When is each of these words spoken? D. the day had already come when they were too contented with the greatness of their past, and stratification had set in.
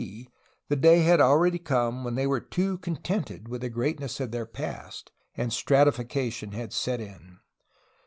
D. 0.01 0.27
the 0.67 0.75
day 0.75 1.01
had 1.01 1.21
already 1.21 1.59
come 1.59 2.03
when 2.03 2.15
they 2.15 2.25
were 2.25 2.39
too 2.39 2.79
contented 2.79 3.47
with 3.47 3.61
the 3.61 3.69
greatness 3.69 4.19
of 4.19 4.31
their 4.31 4.47
past, 4.47 5.11
and 5.35 5.53
stratification 5.53 6.53
had 6.53 6.73
set 6.73 6.99
in. 6.99 7.37